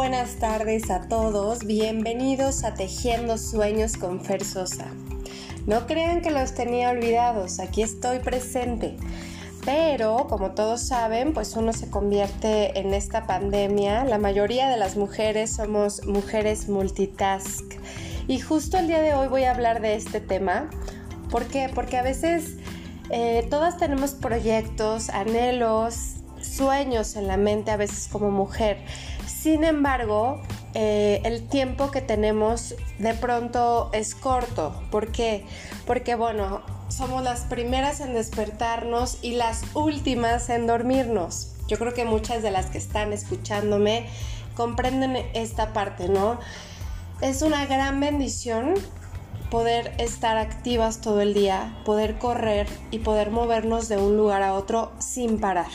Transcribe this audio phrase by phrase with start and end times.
[0.00, 4.86] buenas tardes a todos, bienvenidos a Tejiendo Sueños con Fer Sosa.
[5.66, 8.96] No crean que los tenía olvidados, aquí estoy presente.
[9.66, 14.04] Pero, como todos saben, pues uno se convierte en esta pandemia.
[14.04, 17.74] La mayoría de las mujeres somos mujeres multitask.
[18.26, 20.70] Y justo el día de hoy voy a hablar de este tema.
[21.30, 21.70] ¿Por qué?
[21.74, 22.56] Porque a veces
[23.10, 28.78] eh, todas tenemos proyectos, anhelos, sueños en la mente a veces como mujer.
[29.40, 30.38] Sin embargo,
[30.74, 34.78] eh, el tiempo que tenemos de pronto es corto.
[34.90, 35.46] ¿Por qué?
[35.86, 41.54] Porque bueno, somos las primeras en despertarnos y las últimas en dormirnos.
[41.68, 44.08] Yo creo que muchas de las que están escuchándome
[44.56, 46.38] comprenden esta parte, ¿no?
[47.22, 48.74] Es una gran bendición
[49.50, 54.52] poder estar activas todo el día, poder correr y poder movernos de un lugar a
[54.52, 55.70] otro sin parar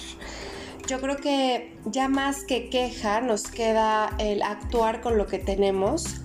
[0.88, 6.22] yo creo que ya más que queja nos queda el actuar con lo que tenemos.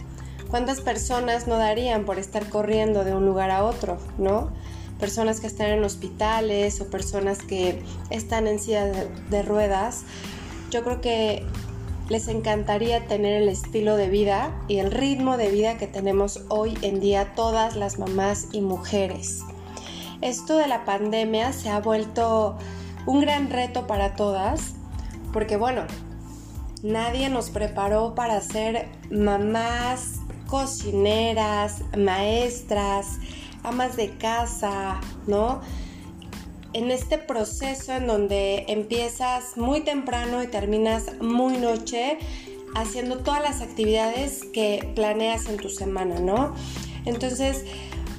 [0.50, 4.50] ¿Cuántas personas no darían por estar corriendo de un lugar a otro, no?
[4.98, 10.02] Personas que están en hospitales o personas que están en silla de, ruedas.
[10.70, 11.46] Yo creo que
[12.10, 16.76] les encantaría tener el estilo de vida y el ritmo de vida que tenemos hoy
[16.82, 19.40] en día todas las mamás y mujeres.
[20.20, 22.58] Esto de la pandemia se ha vuelto
[23.06, 24.74] un gran reto para todas,
[25.32, 25.82] porque bueno,
[26.82, 33.18] nadie nos preparó para ser mamás, cocineras, maestras,
[33.62, 35.60] amas de casa, ¿no?
[36.72, 42.18] En este proceso en donde empiezas muy temprano y terminas muy noche,
[42.74, 46.54] haciendo todas las actividades que planeas en tu semana, ¿no?
[47.04, 47.64] Entonces,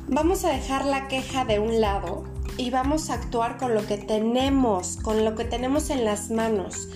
[0.07, 2.30] vamos a dejar la queja de un lado
[2.61, 6.89] y vamos a actuar con lo que tenemos, con lo que tenemos en las manos,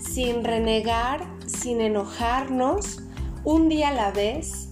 [0.00, 2.98] sin renegar, sin enojarnos,
[3.44, 4.70] un día a la vez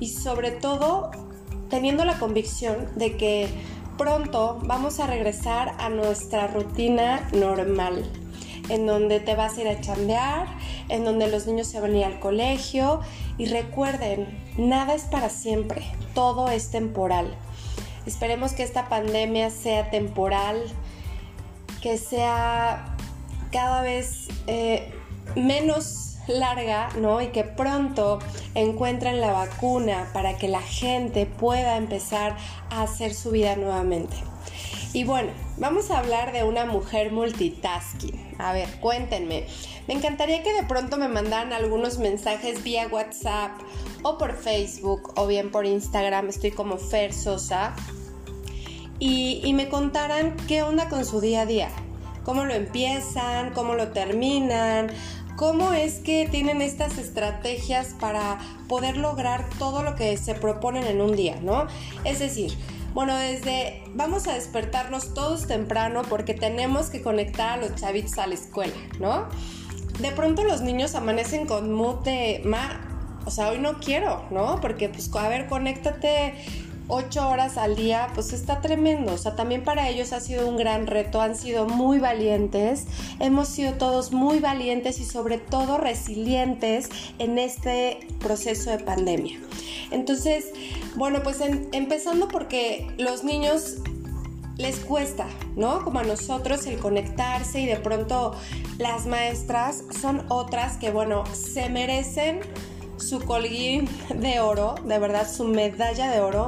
[0.00, 1.10] y sobre todo
[1.68, 3.50] teniendo la convicción de que
[3.98, 8.10] pronto vamos a regresar a nuestra rutina normal,
[8.70, 10.46] en donde te vas a ir a chambear,
[10.88, 13.00] en donde los niños se van a ir al colegio
[13.36, 17.36] y recuerden, nada es para siempre, todo es temporal.
[18.06, 20.62] Esperemos que esta pandemia sea temporal,
[21.82, 22.96] que sea
[23.52, 24.92] cada vez eh,
[25.36, 27.20] menos larga, ¿no?
[27.20, 28.18] Y que pronto
[28.54, 32.36] encuentren la vacuna para que la gente pueda empezar
[32.70, 34.16] a hacer su vida nuevamente.
[34.92, 38.34] Y bueno, vamos a hablar de una mujer multitasking.
[38.38, 39.46] A ver, cuéntenme.
[39.86, 43.52] Me encantaría que de pronto me mandaran algunos mensajes vía WhatsApp
[44.02, 46.28] o por Facebook o bien por Instagram.
[46.28, 47.74] Estoy como Fer Sosa.
[48.98, 51.68] Y, me contaran qué onda con su día a día.
[52.24, 54.88] Cómo lo empiezan, cómo lo terminan,
[55.36, 61.00] cómo es que tienen estas estrategias para poder lograr todo lo que se proponen en
[61.00, 61.66] un día, ¿no?
[62.04, 62.54] Es decir,
[62.94, 68.26] bueno, desde vamos a despertarnos todos temprano porque tenemos que conectar a los chavitos a
[68.26, 69.26] la escuela, ¿no?
[70.00, 74.60] De pronto los niños amanecen con mood de, ma, o sea, hoy no quiero, ¿no?
[74.60, 76.34] Porque pues, a ver, conéctate
[76.90, 79.14] ocho horas al día, pues está tremendo.
[79.14, 82.86] O sea, también para ellos ha sido un gran reto, han sido muy valientes,
[83.18, 89.40] hemos sido todos muy valientes y sobre todo resilientes en este proceso de pandemia.
[89.90, 90.46] Entonces,
[90.96, 93.76] bueno, pues empezando porque los niños
[94.56, 95.26] les cuesta,
[95.56, 95.82] ¿no?
[95.84, 98.34] Como a nosotros el conectarse y de pronto
[98.78, 102.40] las maestras son otras que, bueno, se merecen
[102.98, 106.46] su colguín de oro, de verdad, su medalla de oro,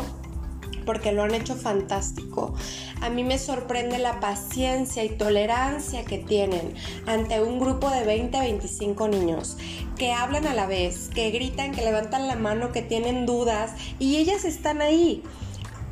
[0.84, 2.54] porque lo han hecho fantástico.
[3.00, 6.75] A mí me sorprende la paciencia y tolerancia que tienen
[7.06, 9.56] ante un grupo de 20 a 25 niños
[9.97, 14.16] que hablan a la vez, que gritan, que levantan la mano, que tienen dudas y
[14.16, 15.22] ellas están ahí.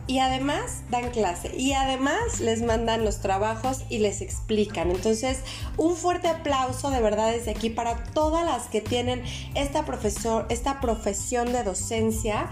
[0.07, 4.91] Y además dan clase y además les mandan los trabajos y les explican.
[4.91, 5.39] Entonces,
[5.77, 9.23] un fuerte aplauso de verdad desde aquí para todas las que tienen
[9.55, 12.51] esta, profesor, esta profesión de docencia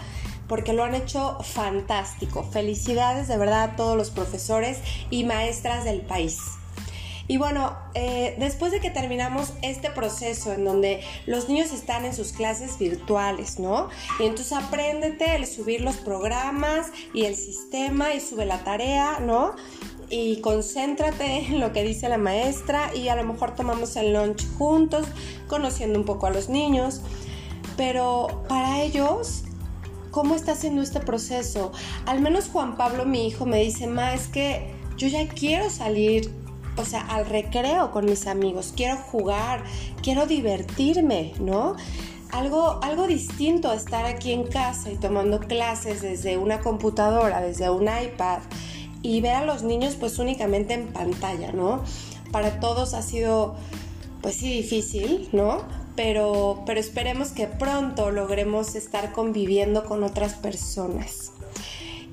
[0.48, 2.42] porque lo han hecho fantástico.
[2.42, 4.78] Felicidades de verdad a todos los profesores
[5.10, 6.38] y maestras del país.
[7.30, 12.14] Y bueno, eh, después de que terminamos este proceso en donde los niños están en
[12.14, 13.90] sus clases virtuales, ¿no?
[14.18, 19.54] Y entonces apréndete el subir los programas y el sistema y sube la tarea, ¿no?
[20.08, 24.46] Y concéntrate en lo que dice la maestra y a lo mejor tomamos el lunch
[24.56, 25.06] juntos,
[25.48, 27.02] conociendo un poco a los niños.
[27.76, 29.44] Pero para ellos
[30.18, 31.70] ¿Cómo está haciendo este proceso?
[32.04, 36.34] Al menos Juan Pablo, mi hijo, me dice, ma, es que yo ya quiero salir
[36.76, 39.62] o sea, al recreo con mis amigos, quiero jugar,
[40.02, 41.76] quiero divertirme, ¿no?
[42.32, 47.70] Algo, algo distinto a estar aquí en casa y tomando clases desde una computadora, desde
[47.70, 48.40] un iPad
[49.02, 51.84] y ver a los niños pues únicamente en pantalla, ¿no?
[52.32, 53.54] Para todos ha sido
[54.20, 55.62] pues sí difícil, ¿no?
[55.98, 61.32] Pero, pero esperemos que pronto logremos estar conviviendo con otras personas.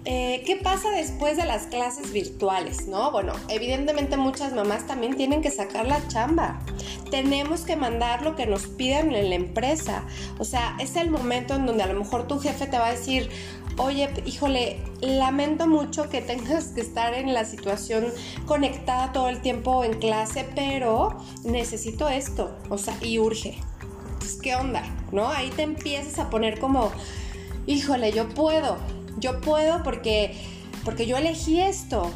[0.06, 2.88] Eh, ¿Qué pasa después de las clases virtuales?
[2.88, 6.62] No, bueno, evidentemente muchas mamás también tienen que sacar la chamba.
[7.12, 10.04] Tenemos que mandar lo que nos pidan en la empresa.
[10.40, 12.92] O sea, es el momento en donde a lo mejor tu jefe te va a
[12.92, 13.30] decir,
[13.78, 18.08] oye, híjole, lamento mucho que tengas que estar en la situación
[18.48, 23.60] conectada todo el tiempo en clase, pero necesito esto, o sea, y urge.
[24.46, 24.84] ¿Qué onda?
[25.12, 25.28] ¿No?
[25.28, 26.92] Ahí te empiezas a poner como,
[27.66, 28.78] híjole, yo puedo,
[29.18, 30.40] yo puedo porque,
[30.84, 32.12] porque yo elegí esto.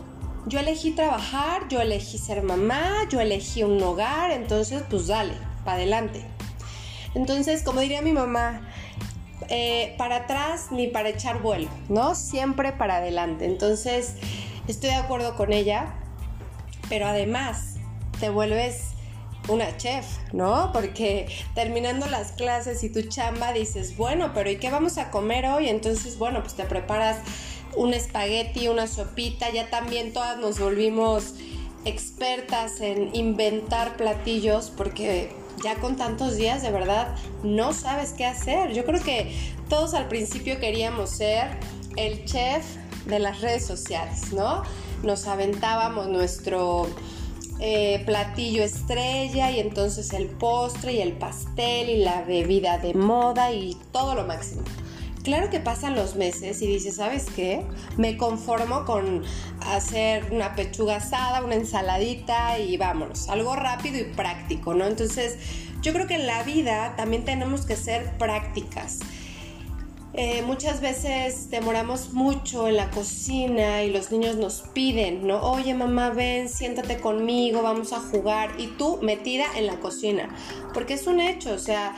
[0.46, 5.34] Yo elegí trabajar, yo elegí ser mamá, yo elegí un hogar, entonces pues dale,
[5.66, 6.24] para adelante.
[7.16, 8.62] Entonces, como diría mi mamá,
[9.50, 12.14] eh, para atrás ni para echar vuelo, ¿no?
[12.14, 13.46] Siempre para adelante.
[13.46, 14.16] Entonces,
[14.68, 15.96] estoy de acuerdo con ella,
[16.90, 17.78] pero además
[18.20, 18.90] te vuelves
[19.50, 20.72] una chef, ¿no?
[20.72, 25.46] Porque terminando las clases y tu chamba dices, bueno, pero ¿y qué vamos a comer
[25.46, 25.70] hoy?
[25.70, 27.18] Entonces, bueno, pues te preparas
[27.76, 31.36] un espagueti, una sopita, ya también todas nos volvimos
[31.86, 35.32] expertas en inventar platillos porque
[35.64, 38.74] ya con tantos días de verdad no sabes qué hacer.
[38.74, 39.36] Yo creo que
[39.70, 41.48] todos al principio queríamos ser
[41.96, 42.66] el chef
[43.06, 44.64] de las redes sociales, ¿no?
[45.04, 46.88] Nos aventábamos nuestro
[47.60, 53.52] eh, platillo estrella y entonces el postre y el pastel y la bebida de moda
[53.52, 54.62] y todo lo máximo.
[55.24, 57.66] Claro que pasan los meses y dices, ¿sabes qué?
[57.98, 59.24] Me conformo con
[59.60, 64.86] hacer una pechuga asada, una ensaladita y vámonos, algo rápido y práctico, ¿no?
[64.86, 65.38] Entonces,
[65.82, 69.00] yo creo que en la vida también tenemos que ser prácticas.
[70.22, 75.42] Eh, muchas veces demoramos mucho en la cocina y los niños nos piden, ¿no?
[75.42, 80.28] Oye mamá, ven, siéntate conmigo, vamos a jugar y tú metida en la cocina,
[80.74, 81.96] porque es un hecho, o sea,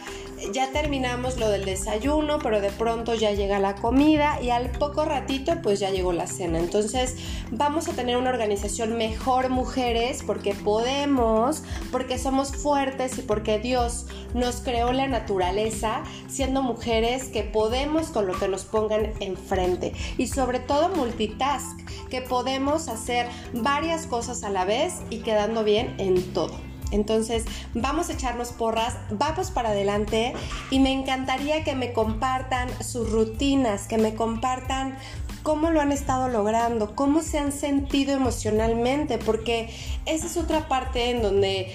[0.54, 5.06] ya terminamos lo del desayuno, pero de pronto ya llega la comida y al poco
[5.06, 6.60] ratito pues ya llegó la cena.
[6.60, 7.16] Entonces
[7.52, 14.08] vamos a tener una organización mejor mujeres porque podemos, porque somos fuertes y porque Dios
[14.34, 20.28] nos creó la naturaleza siendo mujeres que podemos con lo que nos pongan enfrente y
[20.28, 21.80] sobre todo multitask,
[22.10, 26.71] que podemos hacer varias cosas a la vez y quedando bien en todo.
[26.92, 30.34] Entonces, vamos a echarnos porras, vamos para adelante
[30.70, 34.98] y me encantaría que me compartan sus rutinas, que me compartan
[35.44, 39.70] cómo lo han estado logrando, cómo se han sentido emocionalmente, porque
[40.06, 41.74] esa es otra parte en donde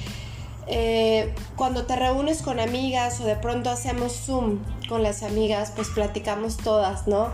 [0.68, 5.88] eh, cuando te reúnes con amigas o de pronto hacemos Zoom con las amigas, pues
[5.88, 7.30] platicamos todas, ¿no?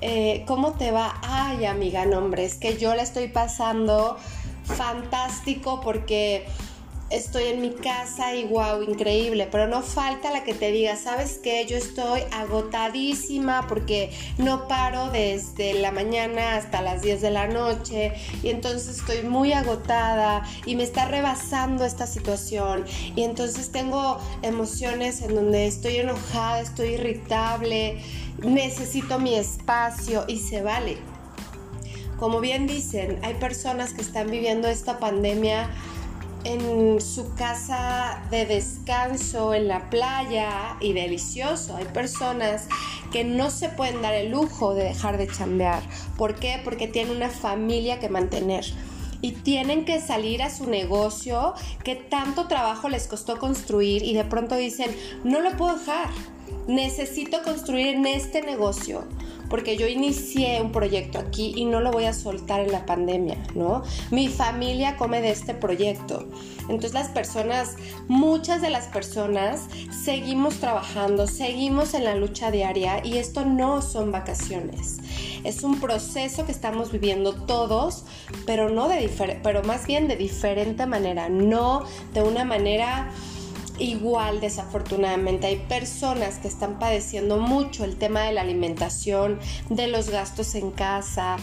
[0.00, 1.18] Eh, ¿Cómo te va?
[1.22, 4.18] Ay, amiga, no, hombre, es que yo la estoy pasando
[4.64, 6.46] fantástico porque
[7.10, 11.38] estoy en mi casa y wow, increíble, pero no falta la que te diga, ¿sabes
[11.42, 11.66] qué?
[11.66, 18.12] Yo estoy agotadísima porque no paro desde la mañana hasta las 10 de la noche
[18.42, 22.84] y entonces estoy muy agotada y me está rebasando esta situación
[23.14, 28.00] y entonces tengo emociones en donde estoy enojada, estoy irritable,
[28.42, 30.98] necesito mi espacio y se vale.
[32.18, 35.68] Como bien dicen, hay personas que están viviendo esta pandemia
[36.44, 41.76] en su casa de descanso en la playa y delicioso.
[41.76, 42.68] Hay personas
[43.10, 45.82] que no se pueden dar el lujo de dejar de chambear.
[46.16, 46.60] ¿Por qué?
[46.62, 48.64] Porque tienen una familia que mantener
[49.22, 54.24] y tienen que salir a su negocio que tanto trabajo les costó construir y de
[54.24, 56.10] pronto dicen, no lo puedo dejar,
[56.68, 59.04] necesito construir en este negocio
[59.54, 63.38] porque yo inicié un proyecto aquí y no lo voy a soltar en la pandemia,
[63.54, 63.84] ¿no?
[64.10, 66.28] Mi familia come de este proyecto.
[66.62, 67.76] Entonces las personas,
[68.08, 74.10] muchas de las personas, seguimos trabajando, seguimos en la lucha diaria y esto no son
[74.10, 74.98] vacaciones.
[75.44, 78.06] Es un proceso que estamos viviendo todos,
[78.46, 79.08] pero no de
[79.44, 83.08] pero más bien de diferente manera, no de una manera
[83.78, 89.38] igual desafortunadamente hay personas que están padeciendo mucho el tema de la alimentación,
[89.68, 91.36] de los gastos en casa,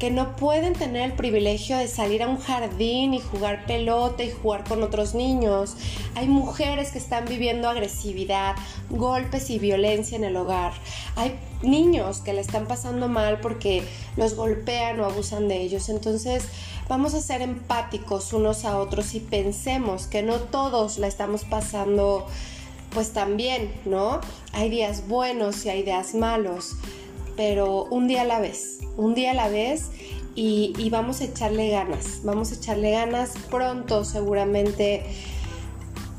[0.00, 4.30] que no pueden tener el privilegio de salir a un jardín y jugar pelota y
[4.30, 5.76] jugar con otros niños.
[6.14, 8.56] Hay mujeres que están viviendo agresividad,
[8.88, 10.72] golpes y violencia en el hogar.
[11.16, 13.84] hay niños que le están pasando mal porque
[14.16, 15.90] los golpean o abusan de ellos.
[15.90, 16.44] Entonces
[16.88, 22.26] vamos a ser empáticos unos a otros y pensemos que no todos la estamos pasando
[22.94, 24.20] pues también, ¿no?
[24.52, 26.76] Hay días buenos y hay días malos,
[27.40, 29.92] pero un día a la vez, un día a la vez
[30.34, 35.06] y, vamos a echarle ganas, vamos a echarle ganas pronto seguramente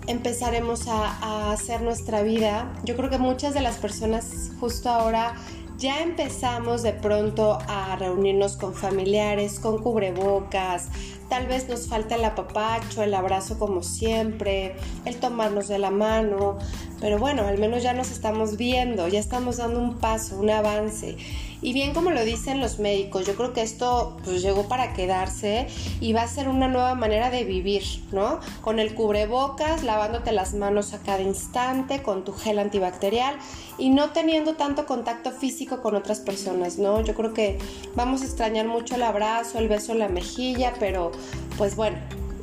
[0.07, 2.73] empezaremos a, hacer nuestra vida.
[2.85, 5.35] Yo creo que muchas de las personas justo ahora
[5.77, 10.87] ya empezamos de pronto a reunirnos con familiares, con cubrebocas,
[11.29, 14.75] tal vez nos falta el apapacho, el abrazo como siempre,
[15.05, 16.57] el tomarnos de la mano,
[17.01, 21.17] pero bueno, al menos ya nos estamos viendo, ya estamos dando un paso, un avance.
[21.63, 25.67] Y bien como lo dicen los médicos, yo creo que esto pues llegó para quedarse
[26.00, 28.39] y va a ser una nueva manera de vivir, ¿no?
[28.62, 33.36] Con el cubrebocas, lavándote las manos a cada instante, con tu gel antibacterial
[33.77, 37.01] y no teniendo tanto contacto físico con otras personas, ¿no?
[37.01, 37.60] Yo creo que
[37.96, 41.12] vamos a extrañar mucho el abrazo, el beso en la mejilla, pero
[41.58, 41.98] pues bueno,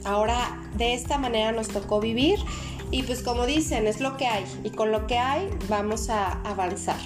[0.05, 2.39] ahora de esta manera nos tocó vivir
[2.91, 6.41] y pues como dicen, es lo que hay y con lo que hay vamos a
[6.43, 7.01] avanzar.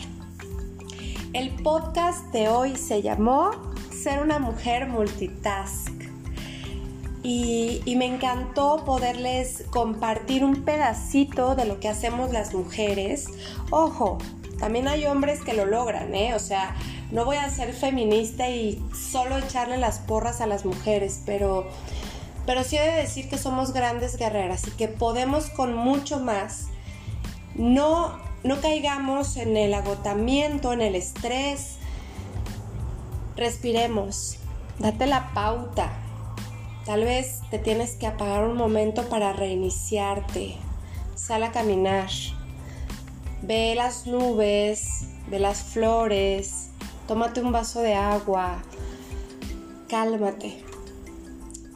[1.33, 3.51] El podcast de hoy se llamó
[3.91, 5.91] Ser una mujer multitask.
[7.25, 13.29] Y, me encantó poderles compartir un pedacito de lo que hacemos las mujeres.
[13.71, 14.19] Ojo,
[14.59, 16.35] también hay hombres que lo logran, ¿eh?
[16.35, 16.75] O sea,
[17.13, 21.69] no voy a ser feminista y solo echarle las porras a las mujeres, pero,
[22.47, 26.69] pero sí he de decir que somos grandes guerreras y que podemos con mucho más.
[27.55, 31.77] No no caigamos en el agotamiento, en el estrés.
[33.37, 34.39] Respiremos,
[34.81, 35.93] date la pauta.
[36.85, 40.57] Tal vez te tienes que apagar un momento para reiniciarte.
[41.15, 42.11] Sal a caminar.
[43.43, 46.71] Ve las nubes, ve las flores,
[47.07, 48.63] tómate un vaso de agua,
[49.89, 50.72] cálmate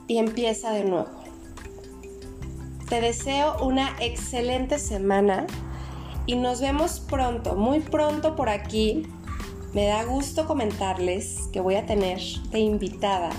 [0.08, 1.08] y empieza de nuevo.
[2.88, 5.46] Te deseo una excelente semana
[6.26, 9.06] y nos vemos pronto, muy pronto por aquí.
[9.72, 12.20] Me da gusto comentarles que voy a tener
[12.50, 13.30] de invitada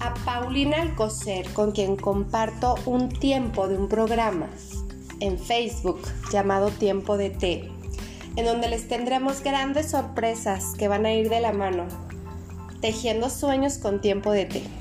[0.00, 4.48] a Paulina Alcocer, con quien comparto un tiempo de un programa
[5.20, 6.00] en Facebook
[6.32, 7.70] llamado Tiempo de Té,
[8.36, 11.84] en donde les tendremos grandes sorpresas que van a ir de la mano,
[12.80, 14.79] tejiendo sueños con tiempo de té.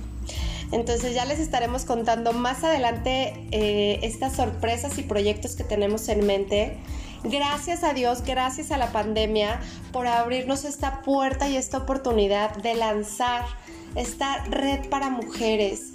[0.71, 6.25] Entonces ya les estaremos contando más adelante eh, estas sorpresas y proyectos que tenemos en
[6.25, 6.77] mente.
[7.23, 9.59] Gracias a Dios, gracias a la pandemia
[9.91, 13.45] por abrirnos esta puerta y esta oportunidad de lanzar
[13.95, 15.93] esta red para mujeres.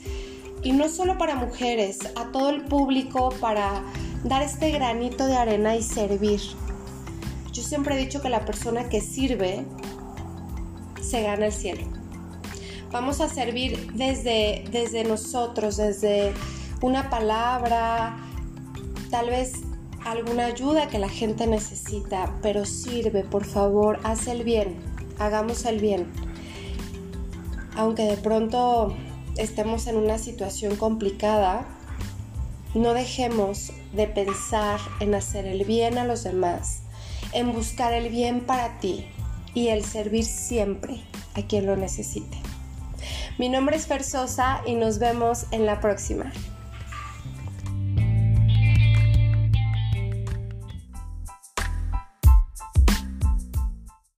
[0.62, 3.82] Y no solo para mujeres, a todo el público para
[4.24, 6.40] dar este granito de arena y servir.
[7.52, 9.64] Yo siempre he dicho que la persona que sirve
[11.00, 12.03] se gana el cielo.
[12.94, 16.32] Vamos a servir desde, desde nosotros, desde
[16.80, 18.16] una palabra,
[19.10, 19.54] tal vez
[20.04, 24.76] alguna ayuda que la gente necesita, pero sirve, por favor, haz el bien,
[25.18, 26.06] hagamos el bien.
[27.74, 28.94] Aunque de pronto
[29.38, 31.66] estemos en una situación complicada,
[32.74, 36.82] no dejemos de pensar en hacer el bien a los demás,
[37.32, 39.04] en buscar el bien para ti
[39.52, 41.00] y el servir siempre
[41.34, 42.53] a quien lo necesite.
[43.36, 46.30] Mi nombre es Fer Sosa y nos vemos en la próxima.